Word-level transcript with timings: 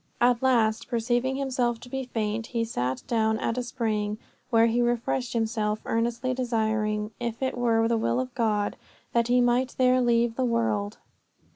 At 0.19 0.41
last, 0.41 0.87
perceiving 0.87 1.35
himself 1.35 1.79
to 1.81 1.87
be 1.87 2.05
faint, 2.05 2.47
he 2.47 2.63
sat 2.65 3.03
down 3.05 3.37
at 3.37 3.55
a 3.59 3.61
spring, 3.61 4.17
where 4.49 4.65
he 4.65 4.81
refreshed 4.81 5.33
himself, 5.33 5.79
earnestly 5.85 6.33
desiring, 6.33 7.11
if 7.19 7.43
it 7.43 7.55
were 7.55 7.87
the 7.87 7.99
will 7.99 8.19
of 8.19 8.33
God, 8.33 8.77
that 9.13 9.27
he 9.27 9.41
might 9.41 9.75
there 9.77 10.01
leave 10.01 10.37
the 10.37 10.43
world. 10.43 10.97